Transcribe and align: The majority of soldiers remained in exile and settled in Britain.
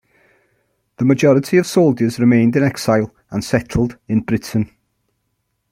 The 0.97 1.05
majority 1.05 1.57
of 1.57 1.67
soldiers 1.67 2.19
remained 2.19 2.55
in 2.55 2.63
exile 2.63 3.13
and 3.29 3.43
settled 3.43 3.99
in 4.07 4.21
Britain. 4.21 4.71